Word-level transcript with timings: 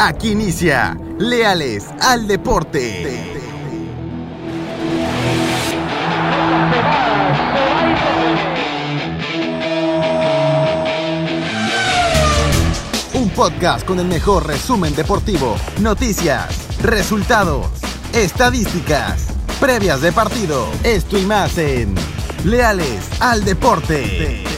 Aquí 0.00 0.30
inicia 0.30 0.96
Leales 1.18 1.86
al 2.00 2.28
Deporte. 2.28 3.34
Un 13.14 13.28
podcast 13.30 13.84
con 13.84 13.98
el 13.98 14.06
mejor 14.06 14.46
resumen 14.46 14.94
deportivo, 14.94 15.56
noticias, 15.80 16.46
resultados, 16.80 17.66
estadísticas, 18.12 19.26
previas 19.58 20.00
de 20.00 20.12
partido, 20.12 20.68
esto 20.84 21.18
y 21.18 21.26
más 21.26 21.58
en 21.58 21.96
Leales 22.44 23.08
al 23.18 23.44
Deporte. 23.44 24.57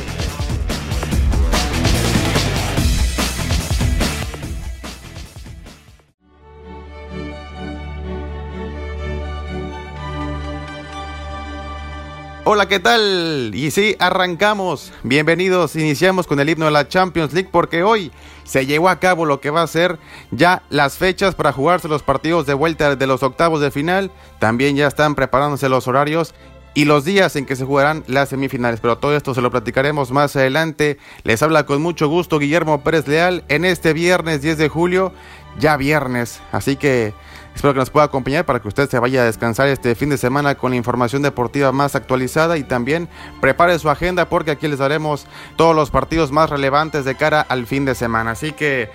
Hola, 12.45 12.69
¿qué 12.69 12.81
tal? 12.81 13.51
Y 13.55 13.71
sí, 13.71 13.97
arrancamos. 13.99 14.93
Bienvenidos. 15.03 15.77
Iniciamos 15.77 16.27
con 16.27 16.41
el 16.41 16.49
himno 16.49 16.65
de 16.65 16.71
la 16.71 16.89
Champions 16.89 17.35
League 17.35 17.51
porque 17.53 17.83
hoy 17.83 18.11
se 18.45 18.65
llevó 18.65 18.89
a 18.89 18.99
cabo 18.99 19.27
lo 19.27 19.43
que 19.43 19.51
va 19.51 19.63
a 19.63 19.67
ser 19.67 19.99
ya 20.31 20.63
las 20.71 20.97
fechas 20.97 21.35
para 21.35 21.53
jugarse 21.53 21.87
los 21.87 22.03
partidos 22.03 22.47
de 22.47 22.55
vuelta 22.55 22.97
de 22.97 23.07
los 23.07 23.23
octavos 23.23 23.61
de 23.61 23.71
final. 23.71 24.11
También 24.39 24.75
ya 24.75 24.87
están 24.87 25.15
preparándose 25.15 25.69
los 25.69 25.87
horarios 25.87 26.35
y 26.73 26.87
los 26.87 27.05
días 27.05 27.37
en 27.37 27.45
que 27.45 27.57
se 27.57 27.67
jugarán 27.67 28.05
las 28.07 28.31
semifinales. 28.31 28.81
Pero 28.81 28.97
todo 28.97 29.15
esto 29.15 29.35
se 29.35 29.43
lo 29.43 29.51
platicaremos 29.51 30.11
más 30.11 30.35
adelante. 30.35 30.97
Les 31.25 31.43
habla 31.43 31.67
con 31.67 31.83
mucho 31.83 32.09
gusto 32.09 32.39
Guillermo 32.39 32.83
Pérez 32.83 33.07
Leal 33.07 33.45
en 33.49 33.67
este 33.67 33.93
viernes 33.93 34.41
10 34.41 34.57
de 34.57 34.69
julio. 34.71 35.13
Ya 35.59 35.77
viernes. 35.77 36.41
Así 36.53 36.77
que 36.77 37.13
Espero 37.55 37.75
que 37.75 37.81
nos 37.81 37.91
pueda 37.91 38.07
acompañar 38.07 38.47
para 38.47 38.61
que 38.61 38.69
usted 38.69 38.89
se 38.89 38.99
vaya 38.99 39.23
a 39.23 39.25
descansar 39.25 39.69
este 39.69 39.95
fin 39.95 40.09
de 40.09 40.19
semana 40.19 40.55
con 40.55 40.71
la 40.71 40.77
información 40.77 41.23
deportiva 41.23 41.73
más 41.73 41.95
actualizada 41.95 42.57
y 42.57 42.65
también 42.65 43.09
prepare 43.41 43.79
su 43.79 43.91
agenda 43.91 44.29
porque 44.29 44.53
aquí 44.53 44.69
les 44.69 44.79
daremos 44.79 45.27
todos 45.57 45.75
los 45.75 45.91
partidos 45.91 46.33
más 46.33 46.49
relevantes 46.49 47.05
de 47.05 47.17
cara 47.17 47.41
al 47.41 47.67
fin 47.67 47.85
de 47.85 47.95
semana. 47.95 48.31
Así 48.31 48.53
que, 48.53 48.91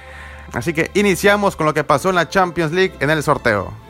así 0.53 0.73
que 0.73 0.89
iniciamos 0.93 1.55
con 1.55 1.65
lo 1.65 1.73
que 1.73 1.83
pasó 1.83 2.09
en 2.09 2.15
la 2.15 2.29
Champions 2.29 2.71
League 2.71 2.93
en 2.99 3.09
el 3.09 3.21
sorteo. 3.21 3.84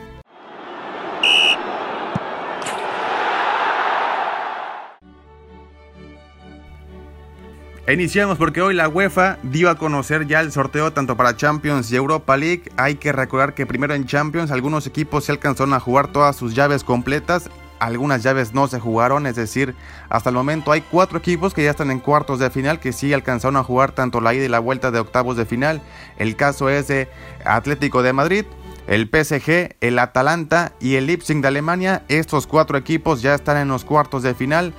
Iniciamos 7.88 8.36
porque 8.36 8.62
hoy 8.62 8.74
la 8.74 8.88
UEFA 8.88 9.38
dio 9.44 9.70
a 9.70 9.76
conocer 9.76 10.26
ya 10.26 10.40
el 10.40 10.50
sorteo 10.50 10.92
tanto 10.92 11.16
para 11.16 11.36
Champions 11.36 11.92
y 11.92 11.96
Europa 11.96 12.36
League. 12.36 12.64
Hay 12.76 12.96
que 12.96 13.12
recordar 13.12 13.54
que 13.54 13.64
primero 13.64 13.94
en 13.94 14.06
Champions 14.06 14.50
algunos 14.50 14.88
equipos 14.88 15.24
se 15.24 15.32
alcanzaron 15.32 15.72
a 15.72 15.78
jugar 15.78 16.08
todas 16.08 16.34
sus 16.34 16.56
llaves 16.56 16.82
completas. 16.82 17.48
Algunas 17.78 18.24
llaves 18.24 18.54
no 18.54 18.66
se 18.66 18.80
jugaron, 18.80 19.24
es 19.26 19.36
decir, 19.36 19.76
hasta 20.08 20.30
el 20.30 20.34
momento 20.34 20.72
hay 20.72 20.80
cuatro 20.80 21.18
equipos 21.18 21.54
que 21.54 21.62
ya 21.62 21.70
están 21.70 21.92
en 21.92 22.00
cuartos 22.00 22.40
de 22.40 22.50
final 22.50 22.80
que 22.80 22.92
sí 22.92 23.12
alcanzaron 23.12 23.56
a 23.56 23.62
jugar 23.62 23.92
tanto 23.92 24.20
la 24.20 24.34
ida 24.34 24.46
y 24.46 24.48
la 24.48 24.58
vuelta 24.58 24.90
de 24.90 24.98
octavos 24.98 25.36
de 25.36 25.46
final. 25.46 25.80
El 26.18 26.34
caso 26.34 26.68
es 26.68 26.88
de 26.88 27.08
Atlético 27.44 28.02
de 28.02 28.12
Madrid, 28.12 28.46
el 28.88 29.08
PSG, 29.08 29.76
el 29.80 29.98
Atalanta 30.00 30.72
y 30.80 30.96
el 30.96 31.06
Leipzig 31.06 31.40
de 31.40 31.48
Alemania. 31.48 32.02
Estos 32.08 32.48
cuatro 32.48 32.78
equipos 32.78 33.22
ya 33.22 33.34
están 33.34 33.58
en 33.58 33.68
los 33.68 33.84
cuartos 33.84 34.24
de 34.24 34.34
final. 34.34 34.74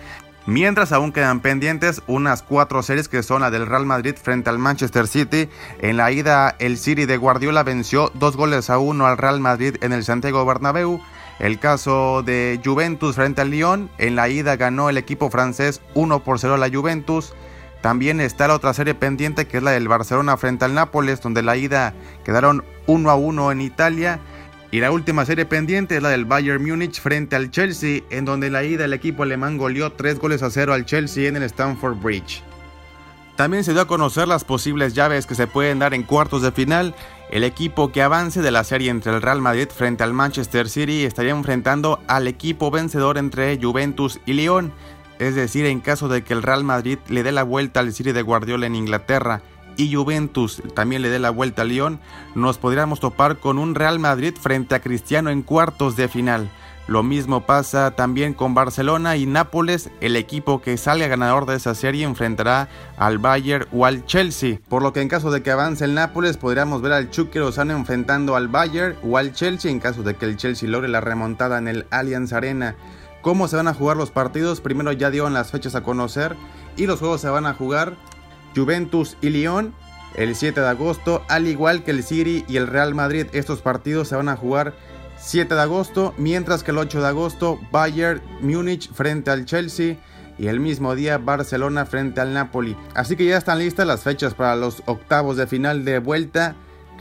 Mientras 0.48 0.94
aún 0.94 1.12
quedan 1.12 1.42
pendientes 1.42 2.02
unas 2.08 2.42
cuatro 2.42 2.82
series 2.82 3.10
que 3.10 3.22
son 3.22 3.42
la 3.42 3.52
del 3.52 3.66
Real 3.66 3.86
Madrid 3.86 4.16
frente 4.16 4.50
al 4.50 4.58
Manchester 4.58 5.06
City. 5.06 5.50
En 5.82 5.98
la 5.98 6.10
ida 6.10 6.56
el 6.60 6.78
City 6.78 7.06
de 7.06 7.18
Guardiola 7.18 7.64
venció 7.64 8.12
dos 8.14 8.38
goles 8.38 8.70
a 8.70 8.78
uno 8.78 9.08
al 9.08 9.18
Real 9.18 9.42
Madrid 9.42 9.76
en 9.82 9.92
el 9.92 10.06
Santiago 10.06 10.46
Bernabéu. 10.46 11.02
El 11.40 11.60
caso 11.60 12.24
de 12.24 12.62
Juventus 12.64 13.16
frente 13.18 13.42
al 13.42 13.52
Lyon. 13.52 13.90
En 13.98 14.16
la 14.16 14.30
ida 14.30 14.56
ganó 14.56 14.90
el 14.90 14.98
equipo 14.98 15.30
francés 15.30 15.82
1 15.96 16.24
por 16.24 16.40
0 16.40 16.54
a 16.54 16.58
la 16.58 16.70
Juventus. 16.70 17.34
También 17.82 18.22
está 18.22 18.48
la 18.48 18.56
otra 18.56 18.74
serie 18.74 18.96
pendiente 18.96 19.48
que 19.48 19.58
es 19.58 19.64
la 19.64 19.72
del 19.72 19.90
Barcelona 19.90 20.38
frente 20.38 20.64
al 20.64 20.74
Nápoles, 20.74 21.20
donde 21.20 21.44
la 21.44 21.58
ida 21.58 21.94
quedaron 22.24 22.64
1 22.86 23.10
a 23.12 23.16
1 23.16 23.52
en 23.52 23.60
Italia. 23.60 24.22
Y 24.70 24.82
la 24.82 24.92
última 24.92 25.26
serie 25.26 25.46
pendiente 25.46 25.96
es 25.96 26.04
la 26.04 26.10
del 26.10 26.26
Bayern 26.26 26.62
Múnich 26.66 27.00
frente 27.00 27.38
al 27.38 27.52
Chelsea, 27.52 28.02
en 28.10 28.26
donde 28.26 28.50
la 28.50 28.66
ida 28.66 28.86
el 28.86 28.94
equipo 28.94 29.24
alemán 29.24 29.58
goleó 29.58 29.94
3 29.94 30.20
goles 30.20 30.44
a 30.44 30.50
0 30.50 30.74
al 30.74 30.86
Chelsea 30.86 31.30
en 31.30 31.38
el 31.38 31.44
Stamford 31.44 31.96
Bridge. 31.96 32.44
También 33.38 33.64
se 33.64 33.72
dio 33.72 33.82
a 33.82 33.88
conocer 33.88 34.28
las 34.28 34.44
posibles 34.44 34.94
llaves 34.94 35.26
que 35.26 35.36
se 35.36 35.48
pueden 35.48 35.80
dar 35.80 35.94
en 35.94 36.04
cuartos 36.04 36.42
de 36.42 36.52
final. 36.52 36.96
El 37.30 37.44
equipo 37.44 37.92
que 37.92 38.02
avance 38.02 38.42
de 38.42 38.52
la 38.52 38.64
serie 38.64 38.90
entre 38.90 39.14
el 39.14 39.22
Real 39.22 39.42
Madrid 39.42 39.70
frente 39.74 40.04
al 40.04 40.14
Manchester 40.14 40.68
City 40.68 41.06
estaría 41.06 41.32
enfrentando 41.32 42.02
al 42.08 42.28
equipo 42.28 42.72
vencedor 42.72 43.18
entre 43.18 43.58
Juventus 43.62 44.20
y 44.26 44.34
Lyon. 44.34 44.74
Es 45.20 45.36
decir, 45.36 45.66
en 45.66 45.80
caso 45.80 46.10
de 46.10 46.24
que 46.24 46.34
el 46.34 46.44
Real 46.44 46.64
Madrid 46.64 46.98
le 47.08 47.24
dé 47.24 47.32
la 47.32 47.44
vuelta 47.44 47.80
al 47.80 47.94
City 47.94 48.12
de 48.12 48.22
Guardiola 48.22 48.66
en 48.66 48.76
Inglaterra 48.76 49.42
y 49.78 49.94
Juventus 49.94 50.62
también 50.74 51.02
le 51.02 51.10
dé 51.10 51.20
la 51.20 51.30
vuelta 51.30 51.62
a 51.62 51.66
Lyon, 51.66 52.00
nos 52.36 52.58
podríamos 52.58 53.00
topar 53.00 53.38
con 53.38 53.58
un 53.58 53.76
Real 53.76 54.00
Madrid 54.00 54.34
frente 54.40 54.76
a 54.76 54.82
Cristiano 54.82 55.30
en 55.30 55.44
cuartos 55.44 55.96
de 55.96 56.08
final. 56.08 56.50
Lo 56.88 57.04
mismo 57.04 57.46
pasa 57.46 57.92
también 57.92 58.34
con 58.34 58.54
Barcelona 58.54 59.18
y 59.18 59.26
Nápoles, 59.26 59.90
el 60.00 60.16
equipo 60.16 60.62
que 60.62 60.78
salga 60.78 61.08
ganador 61.08 61.46
de 61.46 61.58
esa 61.58 61.76
serie 61.76 62.06
enfrentará 62.06 62.70
al 62.98 63.18
Bayern 63.18 63.68
o 63.74 63.86
al 63.86 64.06
Chelsea, 64.06 64.60
por 64.70 64.82
lo 64.82 64.94
que 64.94 65.02
en 65.02 65.10
caso 65.10 65.30
de 65.30 65.44
que 65.44 65.52
avance 65.52 65.84
el 65.84 65.94
Nápoles 65.94 66.38
podríamos 66.38 66.82
ver 66.82 66.94
al 66.94 67.10
Chucky 67.10 67.40
Lozano 67.40 67.74
enfrentando 67.74 68.38
al 68.38 68.48
Bayern 68.48 68.96
o 69.04 69.18
al 69.18 69.34
Chelsea 69.34 69.70
en 69.70 69.82
caso 69.82 70.02
de 70.02 70.16
que 70.16 70.26
el 70.26 70.38
Chelsea 70.38 70.70
logre 70.70 70.88
la 70.88 71.02
remontada 71.02 71.58
en 71.58 71.68
el 71.68 71.86
Allianz 71.92 72.32
Arena. 72.32 72.76
¿Cómo 73.22 73.50
se 73.50 73.58
van 73.58 73.68
a 73.68 73.74
jugar 73.74 73.98
los 73.98 74.12
partidos? 74.12 74.62
Primero 74.62 74.94
ya 74.94 75.12
dieron 75.12 75.34
las 75.34 75.52
fechas 75.52 75.76
a 75.76 75.84
conocer 75.84 76.38
y 76.78 76.86
los 76.86 77.00
juegos 77.00 77.20
se 77.20 77.28
van 77.28 77.48
a 77.48 77.54
jugar 77.54 77.98
Juventus 78.58 79.16
y 79.22 79.30
Lyon 79.30 79.74
el 80.18 80.36
7 80.36 80.60
de 80.60 80.68
agosto, 80.68 81.24
al 81.30 81.48
igual 81.48 81.84
que 81.84 81.92
el 81.92 82.04
City 82.04 82.44
y 82.48 82.58
el 82.58 82.68
Real 82.68 82.96
Madrid. 82.96 83.28
Estos 83.34 83.62
partidos 83.62 84.08
se 84.08 84.16
van 84.16 84.30
a 84.30 84.36
jugar 84.36 84.74
7 85.20 85.54
de 85.54 85.62
agosto, 85.62 86.14
mientras 86.18 86.64
que 86.64 86.72
el 86.72 86.80
8 86.80 87.02
de 87.02 87.08
agosto 87.08 87.60
Bayern 87.72 88.22
Múnich 88.42 88.92
frente 88.92 89.30
al 89.30 89.46
Chelsea 89.46 89.98
y 90.40 90.48
el 90.48 90.60
mismo 90.60 90.96
día 90.96 91.18
Barcelona 91.18 91.86
frente 91.86 92.20
al 92.20 92.34
Napoli. 92.34 92.76
Así 92.96 93.16
que 93.16 93.26
ya 93.26 93.38
están 93.38 93.60
listas 93.60 93.88
las 93.88 94.02
fechas 94.02 94.34
para 94.34 94.56
los 94.56 94.82
octavos 94.86 95.38
de 95.38 95.48
final 95.48 95.86
de 95.86 96.00
vuelta. 96.00 96.56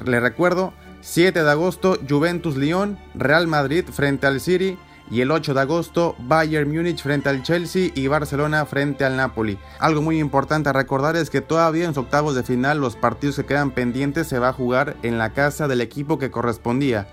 Les 0.04 0.20
recuerdo, 0.20 0.74
7 1.00 1.42
de 1.42 1.50
agosto 1.50 1.98
Juventus 2.08 2.56
Lyon, 2.56 2.98
Real 3.14 3.46
Madrid 3.46 3.84
frente 3.90 4.26
al 4.26 4.40
City 4.40 4.78
y 5.10 5.20
el 5.20 5.30
8 5.30 5.54
de 5.54 5.60
agosto 5.60 6.16
Bayern 6.18 6.70
Múnich 6.70 7.02
frente 7.02 7.28
al 7.28 7.42
Chelsea 7.42 7.90
y 7.94 8.06
Barcelona 8.08 8.66
frente 8.66 9.04
al 9.04 9.16
Napoli. 9.16 9.58
Algo 9.78 10.02
muy 10.02 10.18
importante 10.18 10.68
a 10.68 10.72
recordar 10.72 11.16
es 11.16 11.30
que 11.30 11.40
todavía 11.40 11.84
en 11.84 11.90
los 11.90 11.98
octavos 11.98 12.34
de 12.34 12.42
final 12.42 12.78
los 12.78 12.96
partidos 12.96 13.36
que 13.36 13.46
quedan 13.46 13.70
pendientes 13.70 14.26
se 14.26 14.38
va 14.38 14.48
a 14.48 14.52
jugar 14.52 14.96
en 15.02 15.18
la 15.18 15.32
casa 15.32 15.68
del 15.68 15.80
equipo 15.80 16.18
que 16.18 16.30
correspondía. 16.30 17.08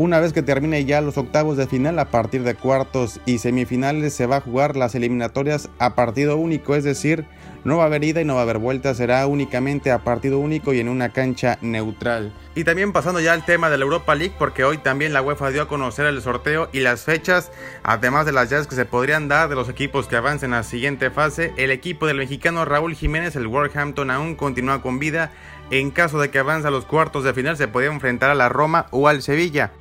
Una 0.00 0.18
vez 0.18 0.32
que 0.32 0.40
termine 0.40 0.86
ya 0.86 1.02
los 1.02 1.18
octavos 1.18 1.58
de 1.58 1.66
final, 1.66 1.98
a 1.98 2.06
partir 2.06 2.42
de 2.42 2.54
cuartos 2.54 3.20
y 3.26 3.36
semifinales 3.36 4.14
se 4.14 4.24
va 4.24 4.36
a 4.36 4.40
jugar 4.40 4.74
las 4.74 4.94
eliminatorias 4.94 5.68
a 5.78 5.94
partido 5.94 6.38
único, 6.38 6.74
es 6.74 6.84
decir, 6.84 7.26
no 7.64 7.76
va 7.76 7.82
a 7.82 7.86
haber 7.88 8.02
ida 8.04 8.22
y 8.22 8.24
no 8.24 8.36
va 8.36 8.40
a 8.40 8.44
haber 8.44 8.56
vuelta, 8.56 8.94
será 8.94 9.26
únicamente 9.26 9.90
a 9.90 9.98
partido 9.98 10.38
único 10.38 10.72
y 10.72 10.80
en 10.80 10.88
una 10.88 11.10
cancha 11.10 11.58
neutral. 11.60 12.32
Y 12.54 12.64
también 12.64 12.94
pasando 12.94 13.20
ya 13.20 13.34
al 13.34 13.44
tema 13.44 13.68
de 13.68 13.76
la 13.76 13.84
Europa 13.84 14.14
League, 14.14 14.32
porque 14.38 14.64
hoy 14.64 14.78
también 14.78 15.12
la 15.12 15.20
UEFA 15.20 15.50
dio 15.50 15.60
a 15.60 15.68
conocer 15.68 16.06
el 16.06 16.22
sorteo 16.22 16.70
y 16.72 16.80
las 16.80 17.02
fechas, 17.02 17.52
además 17.82 18.24
de 18.24 18.32
las 18.32 18.48
llaves 18.48 18.68
que 18.68 18.76
se 18.76 18.86
podrían 18.86 19.28
dar 19.28 19.50
de 19.50 19.54
los 19.54 19.68
equipos 19.68 20.06
que 20.06 20.16
avancen 20.16 20.54
a 20.54 20.58
la 20.58 20.62
siguiente 20.62 21.10
fase. 21.10 21.52
El 21.58 21.70
equipo 21.70 22.06
del 22.06 22.16
mexicano 22.16 22.64
Raúl 22.64 22.94
Jiménez, 22.94 23.36
el 23.36 23.48
Wolverhampton, 23.48 24.10
aún 24.10 24.34
continúa 24.34 24.80
con 24.80 24.98
vida. 24.98 25.30
En 25.70 25.90
caso 25.90 26.18
de 26.18 26.30
que 26.30 26.38
avance 26.38 26.66
a 26.66 26.70
los 26.70 26.86
cuartos 26.86 27.22
de 27.22 27.34
final, 27.34 27.58
se 27.58 27.68
podría 27.68 27.92
enfrentar 27.92 28.30
a 28.30 28.34
la 28.34 28.48
Roma 28.48 28.86
o 28.92 29.06
al 29.06 29.20
Sevilla. 29.20 29.72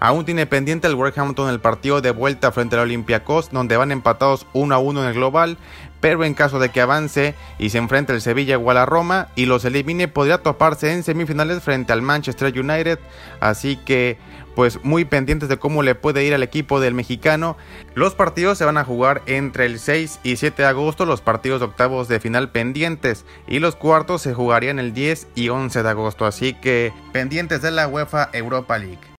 Aún 0.00 0.24
tiene 0.24 0.46
pendiente 0.46 0.88
el 0.88 0.94
Wolverhampton 0.94 1.50
el 1.50 1.60
partido 1.60 2.00
de 2.00 2.10
vuelta 2.10 2.50
frente 2.52 2.74
al 2.74 2.82
Olympiacos, 2.82 3.50
donde 3.50 3.76
van 3.76 3.92
empatados 3.92 4.46
1 4.54 4.74
a 4.74 4.78
1 4.78 5.02
en 5.02 5.08
el 5.08 5.14
global, 5.14 5.58
pero 6.00 6.24
en 6.24 6.32
caso 6.32 6.58
de 6.58 6.70
que 6.70 6.80
avance 6.80 7.34
y 7.58 7.68
se 7.68 7.76
enfrente 7.76 8.14
el 8.14 8.22
Sevilla 8.22 8.56
o 8.56 8.70
a 8.70 8.86
Roma 8.86 9.28
y 9.36 9.44
los 9.44 9.66
elimine, 9.66 10.08
podría 10.08 10.38
toparse 10.38 10.94
en 10.94 11.02
semifinales 11.02 11.62
frente 11.62 11.92
al 11.92 12.00
Manchester 12.00 12.58
United. 12.58 12.98
Así 13.40 13.76
que, 13.76 14.16
pues 14.54 14.82
muy 14.82 15.04
pendientes 15.04 15.50
de 15.50 15.58
cómo 15.58 15.82
le 15.82 15.94
puede 15.94 16.24
ir 16.24 16.32
al 16.32 16.42
equipo 16.42 16.80
del 16.80 16.94
mexicano. 16.94 17.58
Los 17.94 18.14
partidos 18.14 18.56
se 18.56 18.64
van 18.64 18.78
a 18.78 18.84
jugar 18.84 19.20
entre 19.26 19.66
el 19.66 19.78
6 19.78 20.20
y 20.22 20.36
7 20.36 20.62
de 20.62 20.68
agosto, 20.68 21.04
los 21.04 21.20
partidos 21.20 21.60
de 21.60 21.66
octavos 21.66 22.08
de 22.08 22.20
final 22.20 22.48
pendientes, 22.48 23.26
y 23.46 23.58
los 23.58 23.76
cuartos 23.76 24.22
se 24.22 24.32
jugarían 24.32 24.78
el 24.78 24.94
10 24.94 25.28
y 25.34 25.50
11 25.50 25.82
de 25.82 25.88
agosto. 25.90 26.24
Así 26.24 26.54
que, 26.54 26.94
pendientes 27.12 27.60
de 27.60 27.70
la 27.70 27.86
UEFA 27.86 28.30
Europa 28.32 28.78
League. 28.78 29.10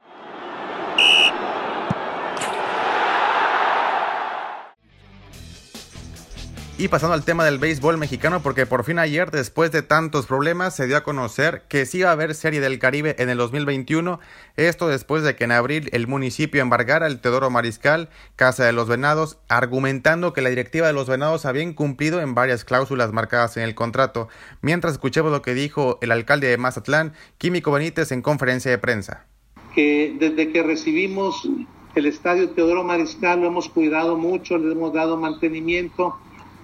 Y 6.82 6.88
pasando 6.88 7.14
al 7.14 7.24
tema 7.24 7.46
del 7.46 7.60
béisbol 7.60 8.00
mexicano, 8.00 8.42
porque 8.42 8.66
por 8.66 8.84
fin 8.84 8.98
ayer, 8.98 9.30
después 9.30 9.72
de 9.72 9.84
tantos 9.84 10.26
problemas, 10.26 10.76
se 10.76 10.88
dio 10.88 10.98
a 10.98 11.04
conocer 11.04 11.62
que 11.70 11.86
sí 11.86 12.00
iba 12.00 12.10
a 12.10 12.14
haber 12.14 12.34
Serie 12.34 12.60
del 12.60 12.80
Caribe 12.80 13.16
en 13.20 13.30
el 13.30 13.38
2021. 13.38 14.20
Esto 14.58 14.88
después 14.88 15.22
de 15.22 15.36
que 15.36 15.44
en 15.44 15.52
abril 15.52 15.90
el 15.92 16.08
municipio 16.08 16.60
embargara 16.60 17.06
el 17.06 17.22
Teodoro 17.22 17.52
Mariscal, 17.52 18.10
Casa 18.36 18.66
de 18.66 18.72
los 18.72 18.88
Venados, 18.88 19.38
argumentando 19.48 20.34
que 20.34 20.42
la 20.42 20.50
directiva 20.50 20.88
de 20.88 20.94
los 20.94 21.08
Venados 21.08 21.46
había 21.46 21.62
incumplido 21.62 22.20
en 22.20 22.34
varias 22.34 22.66
cláusulas 22.66 23.14
marcadas 23.14 23.58
en 23.58 23.64
el 23.64 23.76
contrato. 23.76 24.28
Mientras 24.64 24.94
escuchemos 24.94 25.32
lo 25.32 25.44
que 25.44 25.54
dijo 25.54 26.00
el 26.02 26.12
alcalde 26.12 26.48
de 26.48 26.58
Mazatlán, 26.58 27.14
Químico 27.38 27.72
Benítez, 27.72 28.12
en 28.12 28.24
conferencia 28.24 28.72
de 28.72 28.80
prensa. 28.80 29.28
Que 29.76 30.16
desde 30.20 30.52
que 30.52 30.64
recibimos 30.64 31.48
el 31.94 32.08
estadio 32.08 32.50
Teodoro 32.50 32.84
Mariscal 32.84 33.40
lo 33.40 33.46
hemos 33.46 33.70
cuidado 33.70 34.18
mucho, 34.18 34.58
le 34.58 34.72
hemos 34.72 34.92
dado 34.94 35.16
mantenimiento 35.16 36.16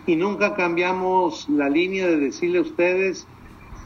y 0.07 0.15
nunca 0.15 0.55
cambiamos 0.55 1.47
la 1.49 1.69
línea 1.69 2.07
de 2.07 2.17
decirle 2.17 2.59
a 2.59 2.61
ustedes, 2.61 3.27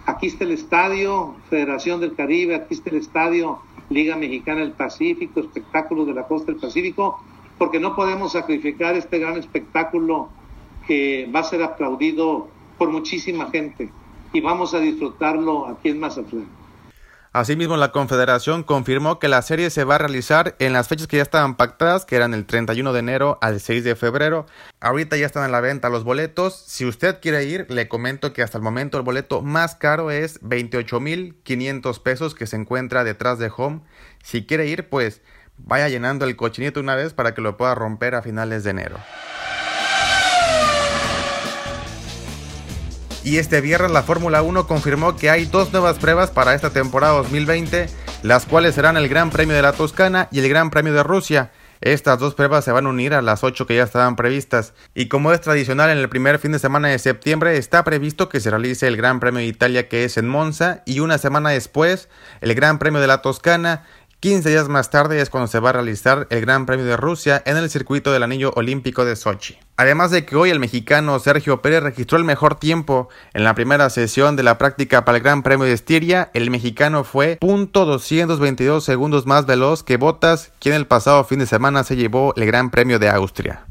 aquí 0.05 0.27
está 0.27 0.43
el 0.43 0.51
estadio, 0.51 1.35
Federación 1.49 1.99
del 1.99 2.15
Caribe, 2.15 2.55
aquí 2.55 2.75
está 2.75 2.91
el 2.91 2.97
estadio, 2.97 3.59
Liga 3.89 4.15
Mexicana 4.15 4.61
del 4.61 4.71
Pacífico, 4.71 5.39
espectáculos 5.39 6.05
de 6.05 6.13
la 6.13 6.27
costa 6.27 6.51
del 6.51 6.61
Pacífico, 6.61 7.19
porque 7.57 7.79
no 7.79 7.95
podemos 7.95 8.33
sacrificar 8.33 8.95
este 8.95 9.17
gran 9.17 9.35
espectáculo 9.37 10.29
que 10.87 11.29
va 11.35 11.39
a 11.39 11.43
ser 11.43 11.63
aplaudido 11.63 12.47
por 12.77 12.89
muchísima 12.89 13.49
gente 13.49 13.89
y 14.31 14.41
vamos 14.41 14.75
a 14.75 14.79
disfrutarlo 14.79 15.65
aquí 15.67 15.89
en 15.89 15.99
Mazatlán. 15.99 16.60
Asimismo, 17.33 17.77
la 17.77 17.93
Confederación 17.93 18.63
confirmó 18.63 19.17
que 19.17 19.29
la 19.29 19.41
serie 19.41 19.69
se 19.69 19.85
va 19.85 19.95
a 19.95 19.99
realizar 19.99 20.57
en 20.59 20.73
las 20.73 20.89
fechas 20.89 21.07
que 21.07 21.15
ya 21.15 21.23
estaban 21.23 21.55
pactadas, 21.55 22.03
que 22.03 22.17
eran 22.17 22.33
el 22.33 22.45
31 22.45 22.91
de 22.91 22.99
enero 22.99 23.37
al 23.39 23.61
6 23.61 23.85
de 23.85 23.95
febrero. 23.95 24.47
Ahorita 24.81 25.15
ya 25.15 25.27
están 25.27 25.43
a 25.43 25.47
la 25.47 25.61
venta 25.61 25.89
los 25.89 26.03
boletos. 26.03 26.61
Si 26.67 26.85
usted 26.85 27.21
quiere 27.21 27.45
ir, 27.45 27.67
le 27.69 27.87
comento 27.87 28.33
que 28.33 28.41
hasta 28.41 28.57
el 28.57 28.65
momento 28.65 28.97
el 28.97 29.03
boleto 29.03 29.41
más 29.41 29.75
caro 29.75 30.11
es 30.11 30.41
28.500 30.41 32.03
pesos 32.03 32.35
que 32.35 32.47
se 32.47 32.57
encuentra 32.57 33.05
detrás 33.05 33.39
de 33.39 33.49
Home. 33.55 33.79
Si 34.21 34.45
quiere 34.45 34.67
ir, 34.67 34.89
pues 34.89 35.21
vaya 35.55 35.87
llenando 35.87 36.25
el 36.25 36.35
cochinito 36.35 36.81
una 36.81 36.95
vez 36.95 37.13
para 37.13 37.33
que 37.33 37.39
lo 37.39 37.55
pueda 37.55 37.75
romper 37.75 38.13
a 38.15 38.21
finales 38.21 38.65
de 38.65 38.71
enero. 38.71 38.97
Y 43.23 43.37
este 43.37 43.61
viernes 43.61 43.91
la 43.91 44.01
Fórmula 44.01 44.41
1 44.41 44.65
confirmó 44.65 45.15
que 45.15 45.29
hay 45.29 45.45
dos 45.45 45.71
nuevas 45.71 45.99
pruebas 45.99 46.31
para 46.31 46.55
esta 46.55 46.71
temporada 46.71 47.13
2020, 47.13 47.87
las 48.23 48.47
cuales 48.47 48.73
serán 48.73 48.97
el 48.97 49.09
Gran 49.09 49.29
Premio 49.29 49.55
de 49.55 49.61
la 49.61 49.73
Toscana 49.73 50.27
y 50.31 50.39
el 50.39 50.49
Gran 50.49 50.71
Premio 50.71 50.91
de 50.93 51.03
Rusia. 51.03 51.51
Estas 51.81 52.19
dos 52.19 52.35
pruebas 52.35 52.63
se 52.63 52.71
van 52.71 52.85
a 52.85 52.89
unir 52.89 53.13
a 53.15 53.23
las 53.23 53.43
ocho 53.43 53.65
que 53.65 53.75
ya 53.75 53.83
estaban 53.83 54.15
previstas. 54.15 54.73
Y 54.93 55.07
como 55.07 55.31
es 55.31 55.41
tradicional 55.41 55.89
en 55.89 55.97
el 55.97 56.09
primer 56.09 56.37
fin 56.37 56.51
de 56.51 56.59
semana 56.59 56.89
de 56.89 56.99
septiembre, 56.99 57.57
está 57.57 57.83
previsto 57.83 58.29
que 58.29 58.39
se 58.39 58.51
realice 58.51 58.87
el 58.87 58.97
Gran 58.97 59.19
Premio 59.19 59.39
de 59.39 59.47
Italia 59.47 59.87
que 59.87 60.03
es 60.03 60.17
en 60.17 60.27
Monza 60.27 60.81
y 60.85 60.99
una 60.99 61.17
semana 61.17 61.49
después 61.49 62.09
el 62.41 62.53
Gran 62.53 62.77
Premio 62.77 63.01
de 63.01 63.07
la 63.07 63.23
Toscana 63.23 63.87
15 64.21 64.47
días 64.51 64.69
más 64.69 64.91
tarde 64.91 65.19
es 65.19 65.31
cuando 65.31 65.47
se 65.47 65.59
va 65.59 65.71
a 65.71 65.73
realizar 65.73 66.27
el 66.29 66.41
Gran 66.41 66.67
Premio 66.67 66.85
de 66.85 66.95
Rusia 66.95 67.41
en 67.43 67.57
el 67.57 67.71
circuito 67.71 68.11
del 68.11 68.21
Anillo 68.21 68.53
Olímpico 68.55 69.03
de 69.03 69.15
Sochi. 69.15 69.57
Además 69.77 70.11
de 70.11 70.25
que 70.25 70.35
hoy 70.35 70.51
el 70.51 70.59
mexicano 70.59 71.17
Sergio 71.17 71.63
Pérez 71.63 71.81
registró 71.81 72.19
el 72.19 72.23
mejor 72.23 72.53
tiempo 72.53 73.09
en 73.33 73.43
la 73.43 73.55
primera 73.55 73.89
sesión 73.89 74.35
de 74.35 74.43
la 74.43 74.59
práctica 74.59 75.05
para 75.05 75.17
el 75.17 75.23
Gran 75.23 75.41
Premio 75.41 75.65
de 75.65 75.73
Estiria, 75.73 76.29
el 76.35 76.51
mexicano 76.51 77.03
fue 77.03 77.39
.222 77.39 78.81
segundos 78.81 79.25
más 79.25 79.47
veloz 79.47 79.81
que 79.81 79.97
Bottas, 79.97 80.51
quien 80.59 80.75
el 80.75 80.85
pasado 80.85 81.23
fin 81.23 81.39
de 81.39 81.47
semana 81.47 81.83
se 81.83 81.95
llevó 81.95 82.35
el 82.35 82.45
Gran 82.45 82.69
Premio 82.69 82.99
de 82.99 83.09
Austria. 83.09 83.65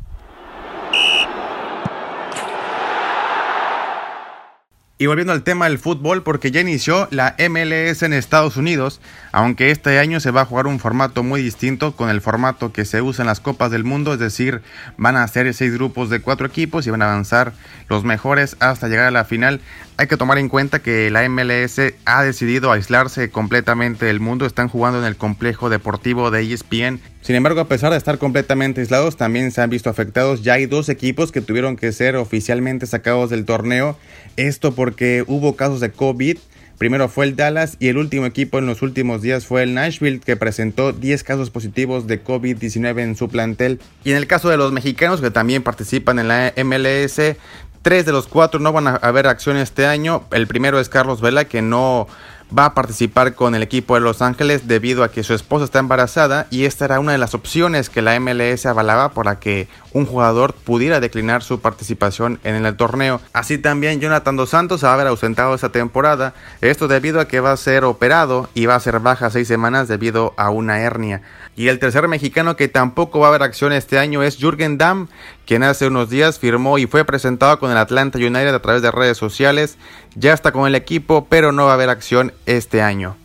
Y 5.00 5.06
volviendo 5.06 5.32
al 5.32 5.44
tema 5.44 5.64
del 5.64 5.79
fútbol, 5.79 6.23
porque 6.23 6.50
ya 6.50 6.61
inició 6.61 7.08
la 7.11 7.35
MLS 7.38 8.02
en 8.02 8.12
Estados 8.12 8.58
Unidos, 8.58 9.00
aunque 9.32 9.70
este 9.70 9.99
año 9.99 10.20
se 10.20 10.31
va 10.31 10.43
a 10.43 10.44
jugar 10.44 10.67
un 10.67 10.79
formato 10.79 11.23
muy 11.23 11.41
distinto 11.41 11.97
con 11.97 12.11
el 12.11 12.20
formato 12.20 12.70
que 12.70 12.85
se 12.85 13.00
usa 13.00 13.23
en 13.23 13.29
las 13.29 13.41
Copas 13.41 13.70
del 13.70 13.82
Mundo, 13.82 14.12
es 14.12 14.19
decir, 14.19 14.61
van 14.99 15.17
a 15.17 15.26
ser 15.26 15.55
seis 15.55 15.73
grupos 15.73 16.11
de 16.11 16.20
cuatro 16.20 16.47
equipos 16.47 16.87
y 16.87 16.91
van 16.91 17.00
a 17.00 17.11
avanzar 17.11 17.55
los 17.88 18.05
mejores 18.05 18.58
hasta 18.61 18.88
llegar 18.88 19.06
a 19.06 19.11
la 19.11 19.25
final. 19.25 19.62
Hay 19.97 20.06
que 20.06 20.19
tomar 20.19 20.37
en 20.37 20.50
cuenta 20.50 20.81
que 20.81 21.11
la 21.11 21.26
MLS 21.31 21.81
ha 22.05 22.23
decidido 22.23 22.70
aislarse 22.70 23.31
completamente 23.31 24.05
del 24.05 24.20
mundo, 24.20 24.44
están 24.44 24.69
jugando 24.69 24.99
en 24.99 25.06
el 25.06 25.17
complejo 25.17 25.70
deportivo 25.70 26.31
de 26.31 26.43
ESPN 26.43 27.00
sin 27.22 27.37
embargo, 27.37 27.61
a 27.61 27.69
pesar 27.69 27.90
de 27.93 27.99
estar 27.99 28.19
completamente 28.19 28.81
aislados, 28.81 29.17
también 29.17 29.52
se 29.52 29.61
han 29.61 29.69
visto 29.69 29.90
afectados. 29.90 30.43
Ya 30.43 30.55
hay 30.55 30.67
dos 30.67 30.88
equipos 30.88 31.32
que 31.32 31.43
tuvieron 31.43 31.76
que 31.76 31.93
ser 31.93 32.17
oficialmente 32.17 32.87
sacados 32.87 33.28
del 33.28 33.44
torneo. 33.44 33.96
Esto 34.37 34.75
porque 34.75 35.25
hubo 35.26 35.55
casos 35.55 35.81
de 35.81 35.90
COVID. 35.90 36.38
Primero 36.78 37.11
fue 37.11 37.26
el 37.26 37.37
Dallas 37.37 37.76
y 37.78 37.88
el 37.88 37.99
último 37.99 38.25
equipo 38.25 38.58
en 38.58 38.64
los 38.64 38.81
últimos 38.81 39.20
días 39.20 39.44
fue 39.44 39.62
el 39.62 39.75
Nashville 39.75 40.20
que 40.20 40.37
presentó 40.37 40.93
10 40.93 41.22
casos 41.25 41.50
positivos 41.50 42.06
de 42.06 42.25
COVID-19 42.25 43.00
en 43.00 43.17
su 43.17 43.28
plantel. 43.28 43.81
Y 44.02 44.12
en 44.12 44.17
el 44.17 44.26
caso 44.26 44.49
de 44.49 44.56
los 44.56 44.72
mexicanos 44.72 45.20
que 45.20 45.31
también 45.31 45.62
participan 45.62 46.19
en 46.19 46.28
la 46.28 46.55
MLS, 46.64 47.37
tres 47.82 48.06
de 48.06 48.12
los 48.12 48.28
cuatro 48.28 48.61
no 48.61 48.72
van 48.72 48.88
a 48.88 48.94
haber 48.96 49.26
acción 49.26 49.58
este 49.58 49.84
año. 49.84 50.25
El 50.32 50.46
primero 50.46 50.81
es 50.81 50.88
Carlos 50.88 51.20
Vela 51.20 51.44
que 51.44 51.61
no 51.61 52.08
va 52.56 52.67
a 52.67 52.75
participar 52.75 53.35
con 53.35 53.55
el 53.55 53.62
equipo 53.62 53.94
de 53.94 54.00
Los 54.00 54.23
Ángeles 54.23 54.67
debido 54.67 55.05
a 55.05 55.11
que 55.11 55.23
su 55.23 55.35
esposa 55.35 55.64
está 55.64 55.79
embarazada 55.79 56.47
y 56.50 56.64
esta 56.64 56.85
era 56.85 57.00
una 57.00 57.12
de 57.12 57.19
las 57.19 57.35
opciones 57.35 57.91
que 57.91 58.02
la 58.02 58.19
MLS 58.19 58.67
avalaba 58.67 59.11
para 59.11 59.38
que 59.38 59.69
un 59.93 60.06
jugador 60.06 60.55
pudiera 60.55 61.00
declinar 61.00 61.43
su 61.43 61.61
participación 61.61 62.41
en 62.44 62.64
el 62.64 62.76
torneo. 62.76 63.20
Así 63.32 63.58
también 63.58 64.00
Jonathan 64.00 64.37
Dos 64.37 64.50
Santos 64.50 64.85
va 64.85 64.91
a 64.91 64.94
haber 64.94 65.06
ausentado 65.06 65.55
esta 65.55 65.70
temporada, 65.70 66.35
esto 66.61 66.88
debido 66.88 67.20
a 67.20 67.29
que 67.29 67.41
va 67.41 67.52
a 67.52 67.56
ser 67.56 67.85
operado 67.85 68.49
y 68.55 68.67
va 68.67 68.75
a 68.75 68.81
ser 68.81 69.00
baja 69.00 69.31
seis 69.31 69.49
semanas 69.49 69.88
debido 69.88 70.35
a 70.37 70.50
una 70.50 70.81
hernia. 70.81 71.23
Y 71.56 71.69
el 71.69 71.79
tercer 71.79 72.08
mexicano 72.08 72.56
que 72.56 72.69
tampoco 72.69 73.20
va 73.20 73.26
a 73.26 73.29
haber 73.31 73.43
acción 73.43 73.73
este 73.73 73.99
año 73.99 74.23
es 74.23 74.38
Jürgen 74.38 74.79
Damm, 74.79 75.08
quien 75.47 75.62
hace 75.62 75.87
unos 75.87 76.08
días 76.08 76.38
firmó 76.38 76.79
y 76.79 76.87
fue 76.87 77.05
presentado 77.05 77.58
con 77.58 77.70
el 77.70 77.76
Atlanta 77.76 78.19
United 78.19 78.55
a 78.55 78.62
través 78.62 78.82
de 78.82 78.91
redes 78.91 79.19
sociales. 79.19 79.76
Ya 80.14 80.32
está 80.32 80.52
con 80.52 80.67
el 80.67 80.75
equipo, 80.75 81.26
pero 81.29 81.52
no 81.52 81.67
va 81.67 81.73
a 81.73 81.75
haber 81.75 81.91
acción 81.91 82.32
este 82.47 82.82
año. 82.82 83.17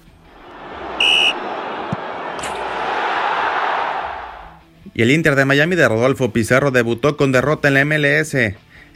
Y 4.94 5.02
el 5.02 5.12
Inter 5.12 5.36
de 5.36 5.44
Miami 5.44 5.76
de 5.76 5.88
Rodolfo 5.90 6.32
Pizarro 6.32 6.72
debutó 6.72 7.18
con 7.18 7.34
derrota 7.34 7.68
en 7.68 7.74
la 7.74 7.84
MLS. 7.84 8.36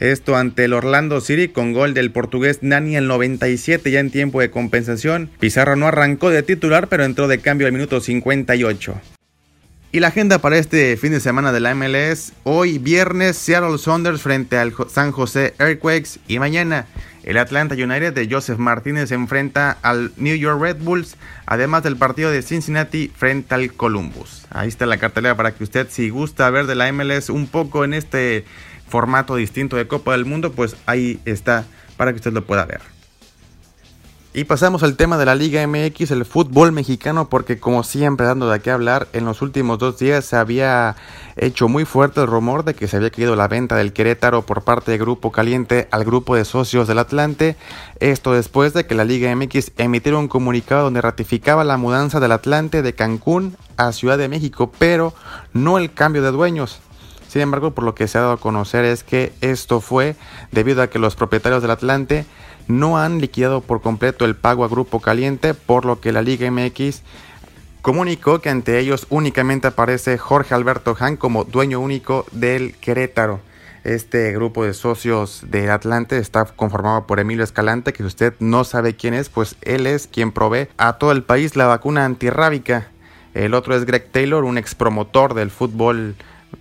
Esto 0.00 0.34
ante 0.34 0.64
el 0.64 0.72
Orlando 0.72 1.20
City 1.20 1.48
con 1.48 1.74
gol 1.74 1.92
del 1.92 2.10
portugués 2.10 2.60
Nani 2.62 2.96
el 2.96 3.06
97 3.06 3.90
ya 3.90 4.00
en 4.00 4.10
tiempo 4.10 4.40
de 4.40 4.50
compensación. 4.50 5.30
Pizarro 5.38 5.76
no 5.76 5.86
arrancó 5.86 6.30
de 6.30 6.42
titular 6.42 6.88
pero 6.88 7.04
entró 7.04 7.28
de 7.28 7.40
cambio 7.40 7.66
al 7.66 7.74
minuto 7.74 8.00
58. 8.00 8.98
Y 9.92 9.98
la 9.98 10.08
agenda 10.08 10.38
para 10.38 10.56
este 10.56 10.96
fin 10.96 11.10
de 11.10 11.18
semana 11.18 11.50
de 11.50 11.58
la 11.58 11.74
MLS, 11.74 12.32
hoy 12.44 12.78
viernes 12.78 13.36
Seattle 13.36 13.76
Saunders 13.76 14.22
frente 14.22 14.56
al 14.56 14.72
San 14.88 15.10
José 15.10 15.52
Earthquakes 15.58 16.20
y 16.28 16.38
mañana 16.38 16.86
el 17.24 17.36
Atlanta 17.38 17.74
United 17.74 18.12
de 18.12 18.28
Joseph 18.30 18.58
Martínez 18.58 19.10
enfrenta 19.10 19.76
al 19.82 20.12
New 20.16 20.36
York 20.36 20.62
Red 20.62 20.76
Bulls, 20.76 21.16
además 21.44 21.82
del 21.82 21.96
partido 21.96 22.30
de 22.30 22.42
Cincinnati 22.42 23.08
frente 23.08 23.52
al 23.52 23.72
Columbus. 23.72 24.46
Ahí 24.50 24.68
está 24.68 24.86
la 24.86 24.98
cartelera 24.98 25.36
para 25.36 25.50
que 25.56 25.64
usted, 25.64 25.88
si 25.90 26.08
gusta 26.08 26.48
ver 26.50 26.68
de 26.68 26.76
la 26.76 26.92
MLS 26.92 27.28
un 27.28 27.48
poco 27.48 27.82
en 27.84 27.92
este 27.92 28.44
formato 28.88 29.34
distinto 29.34 29.74
de 29.74 29.88
Copa 29.88 30.12
del 30.12 30.24
Mundo, 30.24 30.52
pues 30.52 30.76
ahí 30.86 31.18
está 31.24 31.64
para 31.96 32.12
que 32.12 32.18
usted 32.18 32.32
lo 32.32 32.46
pueda 32.46 32.64
ver. 32.64 32.99
Y 34.32 34.44
pasamos 34.44 34.84
al 34.84 34.96
tema 34.96 35.18
de 35.18 35.26
la 35.26 35.34
Liga 35.34 35.66
MX, 35.66 36.12
el 36.12 36.24
fútbol 36.24 36.70
mexicano, 36.70 37.28
porque 37.28 37.58
como 37.58 37.82
siempre 37.82 38.26
dando 38.26 38.48
de 38.48 38.60
qué 38.60 38.70
hablar, 38.70 39.08
en 39.12 39.24
los 39.24 39.42
últimos 39.42 39.80
dos 39.80 39.98
días 39.98 40.24
se 40.24 40.36
había 40.36 40.94
hecho 41.34 41.66
muy 41.68 41.84
fuerte 41.84 42.20
el 42.20 42.28
rumor 42.28 42.64
de 42.64 42.74
que 42.74 42.86
se 42.86 42.98
había 42.98 43.10
caído 43.10 43.34
la 43.34 43.48
venta 43.48 43.74
del 43.74 43.92
Querétaro 43.92 44.42
por 44.42 44.62
parte 44.62 44.92
de 44.92 44.98
Grupo 44.98 45.32
Caliente 45.32 45.88
al 45.90 46.04
grupo 46.04 46.36
de 46.36 46.44
socios 46.44 46.86
del 46.86 47.00
Atlante. 47.00 47.56
Esto 47.98 48.32
después 48.32 48.72
de 48.72 48.86
que 48.86 48.94
la 48.94 49.04
Liga 49.04 49.34
MX 49.34 49.72
emitiera 49.78 50.16
un 50.16 50.28
comunicado 50.28 50.84
donde 50.84 51.00
ratificaba 51.00 51.64
la 51.64 51.76
mudanza 51.76 52.20
del 52.20 52.30
Atlante 52.30 52.82
de 52.82 52.94
Cancún 52.94 53.56
a 53.76 53.90
Ciudad 53.90 54.16
de 54.16 54.28
México, 54.28 54.70
pero 54.78 55.12
no 55.54 55.76
el 55.76 55.92
cambio 55.92 56.22
de 56.22 56.30
dueños. 56.30 56.80
Sin 57.26 57.42
embargo, 57.42 57.72
por 57.72 57.82
lo 57.82 57.96
que 57.96 58.06
se 58.06 58.18
ha 58.18 58.20
dado 58.22 58.34
a 58.34 58.40
conocer 58.40 58.84
es 58.84 59.02
que 59.02 59.32
esto 59.40 59.80
fue 59.80 60.14
debido 60.52 60.82
a 60.82 60.86
que 60.88 61.00
los 61.00 61.16
propietarios 61.16 61.62
del 61.62 61.72
Atlante 61.72 62.26
no 62.70 62.98
han 62.98 63.20
liquidado 63.20 63.60
por 63.60 63.80
completo 63.80 64.24
el 64.24 64.36
pago 64.36 64.64
a 64.64 64.68
Grupo 64.68 65.00
Caliente, 65.00 65.54
por 65.54 65.84
lo 65.84 66.00
que 66.00 66.12
la 66.12 66.22
Liga 66.22 66.50
MX 66.50 67.02
comunicó 67.82 68.40
que 68.40 68.50
ante 68.50 68.78
ellos 68.78 69.06
únicamente 69.10 69.66
aparece 69.66 70.18
Jorge 70.18 70.54
Alberto 70.54 70.96
Han 70.98 71.16
como 71.16 71.44
dueño 71.44 71.80
único 71.80 72.26
del 72.32 72.74
Querétaro. 72.76 73.40
Este 73.82 74.32
grupo 74.32 74.64
de 74.64 74.74
socios 74.74 75.44
del 75.48 75.70
Atlante 75.70 76.18
está 76.18 76.44
conformado 76.44 77.06
por 77.06 77.18
Emilio 77.18 77.44
Escalante, 77.44 77.94
que 77.94 78.02
si 78.02 78.06
usted 78.08 78.34
no 78.38 78.64
sabe 78.64 78.94
quién 78.94 79.14
es, 79.14 79.30
pues 79.30 79.56
él 79.62 79.86
es 79.86 80.06
quien 80.06 80.32
provee 80.32 80.68
a 80.76 80.94
todo 80.98 81.12
el 81.12 81.22
país 81.22 81.56
la 81.56 81.66
vacuna 81.66 82.04
antirrábica. 82.04 82.88
El 83.32 83.54
otro 83.54 83.74
es 83.74 83.86
Greg 83.86 84.10
Taylor, 84.10 84.44
un 84.44 84.58
ex 84.58 84.74
promotor 84.74 85.32
del 85.32 85.50
fútbol 85.50 86.14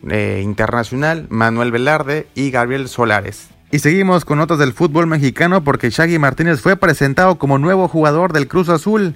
eh, 0.09 0.39
internacional, 0.43 1.25
Manuel 1.29 1.71
Velarde 1.71 2.27
y 2.35 2.51
Gabriel 2.51 2.87
Solares. 2.87 3.49
Y 3.71 3.79
seguimos 3.79 4.25
con 4.25 4.39
notas 4.39 4.57
del 4.57 4.73
fútbol 4.73 5.05
mexicano 5.05 5.63
porque 5.63 5.91
Shaggy 5.91 6.17
Martínez 6.17 6.59
fue 6.59 6.75
presentado 6.75 7.37
como 7.37 7.59
nuevo 7.59 7.87
jugador 7.87 8.33
del 8.33 8.47
Cruz 8.47 8.67
Azul. 8.67 9.15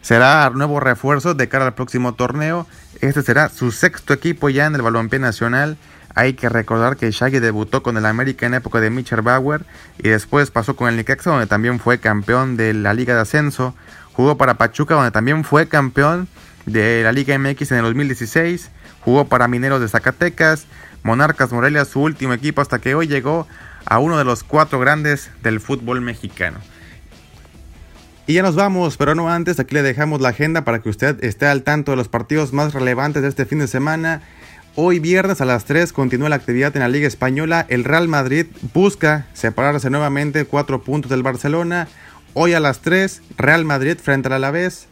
Será 0.00 0.48
nuevo 0.48 0.80
refuerzo 0.80 1.34
de 1.34 1.50
cara 1.50 1.66
al 1.66 1.74
próximo 1.74 2.14
torneo. 2.14 2.66
Este 3.02 3.20
será 3.20 3.50
su 3.50 3.72
sexto 3.72 4.14
equipo 4.14 4.48
ya 4.48 4.64
en 4.64 4.74
el 4.74 4.80
balompié 4.80 5.18
nacional. 5.18 5.76
Hay 6.14 6.32
que 6.32 6.48
recordar 6.48 6.96
que 6.96 7.10
Shaggy 7.10 7.40
debutó 7.40 7.82
con 7.82 7.98
el 7.98 8.06
América 8.06 8.46
en 8.46 8.54
época 8.54 8.80
de 8.80 8.88
Mitchell 8.88 9.20
Bauer 9.20 9.66
y 9.98 10.08
después 10.08 10.50
pasó 10.50 10.76
con 10.76 10.88
el 10.88 10.96
Necaxa 10.96 11.28
donde 11.28 11.46
también 11.46 11.78
fue 11.78 11.98
campeón 11.98 12.56
de 12.56 12.72
la 12.72 12.94
Liga 12.94 13.14
de 13.14 13.20
Ascenso. 13.20 13.74
Jugó 14.14 14.38
para 14.38 14.54
Pachuca 14.54 14.94
donde 14.94 15.10
también 15.10 15.44
fue 15.44 15.68
campeón 15.68 16.26
de 16.64 17.02
la 17.04 17.12
Liga 17.12 17.38
MX 17.38 17.72
en 17.72 17.78
el 17.78 17.84
2016. 17.84 18.70
Jugó 19.02 19.26
para 19.26 19.46
Mineros 19.46 19.82
de 19.82 19.88
Zacatecas, 19.88 20.64
Monarcas 21.02 21.52
Morelia, 21.52 21.84
su 21.84 22.00
último 22.00 22.32
equipo 22.32 22.62
hasta 22.62 22.78
que 22.78 22.94
hoy 22.94 23.06
llegó 23.06 23.46
a 23.84 23.98
uno 23.98 24.18
de 24.18 24.24
los 24.24 24.42
cuatro 24.42 24.78
grandes 24.78 25.30
del 25.42 25.60
fútbol 25.60 26.00
mexicano. 26.00 26.58
Y 28.26 28.34
ya 28.34 28.42
nos 28.42 28.54
vamos, 28.54 28.96
pero 28.96 29.14
no 29.14 29.28
antes, 29.28 29.58
aquí 29.58 29.74
le 29.74 29.82
dejamos 29.82 30.20
la 30.20 30.28
agenda 30.28 30.64
para 30.64 30.80
que 30.80 30.88
usted 30.88 31.22
esté 31.24 31.46
al 31.46 31.64
tanto 31.64 31.90
de 31.90 31.96
los 31.96 32.08
partidos 32.08 32.52
más 32.52 32.72
relevantes 32.74 33.22
de 33.22 33.28
este 33.28 33.44
fin 33.44 33.58
de 33.58 33.66
semana. 33.66 34.22
Hoy 34.76 35.00
viernes 35.00 35.40
a 35.40 35.44
las 35.44 35.64
3 35.64 35.92
continúa 35.92 36.28
la 36.28 36.36
actividad 36.36 36.76
en 36.76 36.82
la 36.82 36.88
Liga 36.88 37.08
Española. 37.08 37.66
El 37.68 37.82
Real 37.82 38.06
Madrid 38.06 38.46
busca 38.72 39.26
separarse 39.32 39.90
nuevamente 39.90 40.44
cuatro 40.44 40.82
puntos 40.82 41.10
del 41.10 41.24
Barcelona. 41.24 41.88
Hoy 42.34 42.52
a 42.54 42.60
las 42.60 42.80
3, 42.82 43.20
Real 43.36 43.64
Madrid 43.64 43.98
frente 44.00 44.28
al 44.28 44.34
Alavés. 44.34 44.86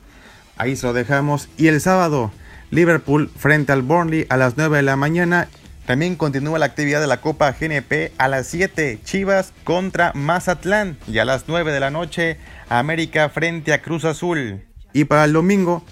Ahí 0.57 0.75
se 0.75 0.89
lo 0.89 0.93
dejamos. 0.93 1.49
Y 1.57 1.69
el 1.69 1.81
sábado, 1.81 2.33
Liverpool 2.73 3.31
frente 3.37 3.71
al 3.71 3.83
Burnley 3.83 4.27
a 4.29 4.37
las 4.37 4.57
9 4.57 4.79
de 4.79 4.83
la 4.83 4.97
mañana. 4.97 5.47
También 5.89 6.17
continúa 6.17 6.59
la 6.59 6.67
actividad 6.67 7.01
de 7.01 7.07
la 7.07 7.23
Copa 7.23 7.51
GNP 7.59 8.13
a 8.19 8.29
las 8.29 8.47
7, 8.49 8.99
Chivas 9.05 9.55
contra 9.65 10.13
Mazatlán. 10.13 10.99
Y 11.09 11.17
a 11.17 11.25
las 11.25 11.45
9 11.49 11.73
de 11.73 11.81
la 11.81 11.89
noche, 11.91 12.37
América 12.69 13.31
frente 13.31 13.73
a 13.73 13.81
Cruz 13.81 14.05
Azul. 14.05 14.67
Y 14.93 15.05
para 15.05 15.25
el 15.25 15.33
domingo, 15.33 15.83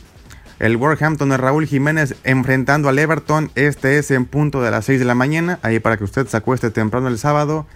el 0.58 0.76
Wolverhampton 0.76 1.30
de 1.30 1.38
Raúl 1.38 1.66
Jiménez 1.66 2.14
enfrentando 2.24 2.90
al 2.90 2.98
Everton. 2.98 3.50
Este 3.54 3.96
es 3.96 4.10
en 4.10 4.26
punto 4.26 4.60
de 4.60 4.70
las 4.70 4.84
6 4.84 4.98
de 4.98 5.06
la 5.06 5.14
mañana. 5.14 5.60
Ahí 5.62 5.78
para 5.78 5.96
que 5.96 6.04
usted 6.04 6.26
se 6.26 6.36
acueste 6.36 6.70
temprano 6.70 7.08
el 7.08 7.16
sábado. 7.16 7.66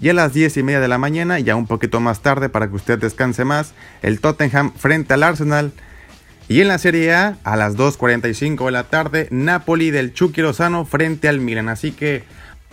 Y 0.00 0.08
a 0.08 0.14
las 0.14 0.32
10 0.32 0.56
y 0.56 0.62
media 0.62 0.80
de 0.80 0.88
la 0.88 0.96
mañana, 0.96 1.38
ya 1.38 1.54
un 1.54 1.66
poquito 1.66 2.00
más 2.00 2.22
tarde 2.22 2.48
para 2.48 2.68
que 2.68 2.76
usted 2.76 2.98
descanse 2.98 3.44
más, 3.44 3.74
el 4.00 4.20
Tottenham 4.20 4.72
frente 4.72 5.12
al 5.12 5.22
Arsenal. 5.22 5.74
Y 6.48 6.60
en 6.60 6.68
la 6.68 6.78
Serie 6.78 7.14
A, 7.14 7.36
a 7.44 7.56
las 7.56 7.76
2.45 7.76 8.66
de 8.66 8.72
la 8.72 8.84
tarde, 8.84 9.28
Napoli 9.30 9.90
del 9.90 10.12
Chucky 10.12 10.42
Lozano 10.42 10.84
frente 10.84 11.28
al 11.28 11.40
Milan. 11.40 11.68
Así 11.68 11.92
que 11.92 12.24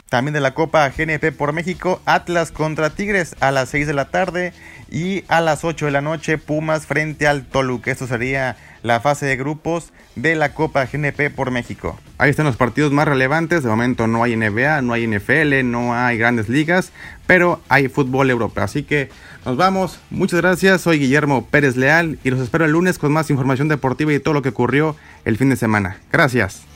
también 0.09 0.33
de 0.33 0.41
la 0.41 0.53
Copa 0.53 0.89
GNP 0.89 1.31
por 1.31 1.53
México, 1.53 2.01
Atlas 2.05 2.51
contra 2.51 2.89
Tigres 2.89 3.35
a 3.39 3.51
las 3.51 3.69
6 3.69 3.87
de 3.87 3.93
la 3.93 4.09
tarde 4.09 4.53
y 4.91 5.23
a 5.27 5.41
las 5.41 5.63
8 5.63 5.85
de 5.85 5.91
la 5.91 6.01
noche 6.01 6.37
Pumas 6.37 6.85
frente 6.85 7.27
al 7.27 7.45
Toluca. 7.45 7.91
Esto 7.91 8.07
sería 8.07 8.57
la 8.83 8.99
fase 9.01 9.25
de 9.25 9.35
grupos 9.35 9.91
de 10.15 10.35
la 10.35 10.53
Copa 10.53 10.85
GNP 10.85 11.29
por 11.29 11.51
México. 11.51 11.97
Ahí 12.17 12.29
están 12.29 12.45
los 12.45 12.57
partidos 12.57 12.91
más 12.91 13.07
relevantes. 13.07 13.63
De 13.63 13.69
momento 13.69 14.07
no 14.07 14.23
hay 14.23 14.35
NBA, 14.35 14.81
no 14.81 14.93
hay 14.93 15.07
NFL, 15.07 15.63
no 15.63 15.93
hay 15.93 16.17
grandes 16.17 16.49
ligas, 16.49 16.91
pero 17.27 17.61
hay 17.69 17.87
fútbol 17.87 18.29
europeo. 18.29 18.63
Así 18.63 18.83
que 18.83 19.09
nos 19.45 19.57
vamos. 19.57 19.99
Muchas 20.09 20.41
gracias. 20.41 20.81
Soy 20.81 20.99
Guillermo 20.99 21.45
Pérez 21.45 21.75
Leal 21.75 22.19
y 22.23 22.29
los 22.29 22.39
espero 22.39 22.65
el 22.65 22.71
lunes 22.71 22.99
con 22.99 23.11
más 23.11 23.29
información 23.29 23.67
deportiva 23.67 24.13
y 24.13 24.19
todo 24.19 24.33
lo 24.33 24.41
que 24.41 24.49
ocurrió 24.49 24.95
el 25.25 25.37
fin 25.37 25.49
de 25.49 25.55
semana. 25.55 25.97
Gracias. 26.11 26.68